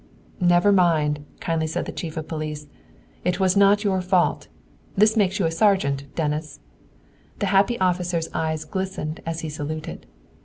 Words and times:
"Never 0.39 0.71
mind," 0.71 1.23
kindly 1.39 1.67
said 1.67 1.85
the 1.85 1.91
chief 1.91 2.17
of 2.17 2.27
police. 2.27 2.65
"It 3.23 3.39
was 3.39 3.55
not 3.55 3.83
your 3.83 4.01
fault! 4.01 4.47
This 4.97 5.15
makes 5.15 5.37
you 5.37 5.45
a 5.45 5.51
Sergeant, 5.51 6.05
Dennis." 6.15 6.59
The 7.37 7.45
happy 7.53 7.79
officer's 7.79 8.27
eyes 8.33 8.65
glistened 8.65 9.19
as 9.27 9.41
he 9.41 9.49
saluted. 9.49 10.07